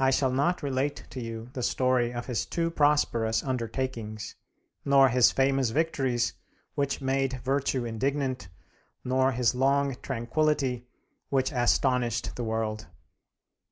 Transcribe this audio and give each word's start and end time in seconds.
I 0.00 0.10
shall 0.10 0.32
not 0.32 0.60
relate 0.60 1.06
to 1.10 1.20
you 1.22 1.50
the 1.52 1.62
story 1.62 2.12
of 2.12 2.26
his 2.26 2.44
too 2.44 2.68
prosperous 2.68 3.44
undertakings 3.44 4.34
nor 4.84 5.08
his 5.08 5.30
famous 5.30 5.70
victories 5.70 6.32
which 6.74 7.00
made 7.00 7.40
virtue 7.44 7.84
indignant, 7.84 8.48
nor 9.04 9.30
his 9.30 9.54
long 9.54 9.94
tranquillity 10.02 10.88
which 11.28 11.52
astonished 11.52 12.34
the 12.34 12.42
world. 12.42 12.88